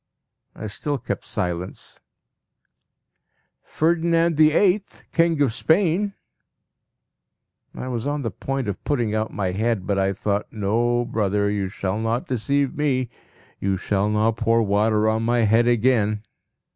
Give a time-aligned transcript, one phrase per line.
[0.55, 1.99] I still kept silence.
[3.61, 6.15] "Ferdinand the Eighth, King of Spain!"
[7.75, 11.51] I was on the point of putting out my head, but I thought, "No, brother,
[11.51, 13.11] you shall not deceive me!
[13.59, 16.23] You shall not pour water on my head again!"